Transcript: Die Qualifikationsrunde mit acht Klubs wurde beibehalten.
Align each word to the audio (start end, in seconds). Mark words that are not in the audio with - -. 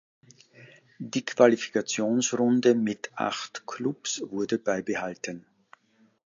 Die 0.97 1.23
Qualifikationsrunde 1.23 2.73
mit 2.73 3.11
acht 3.13 3.67
Klubs 3.67 4.23
wurde 4.31 4.57
beibehalten. 4.57 5.45